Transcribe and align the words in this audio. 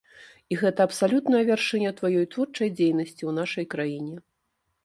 І 0.53 0.55
гэта 0.61 0.79
абсалютна 0.89 1.41
вяршыня 1.51 1.91
тваёй 1.99 2.25
творчай 2.33 2.69
дзейнасці 2.81 3.19
ў 3.19 3.31
нашай 3.41 3.65
краіне. 3.75 4.15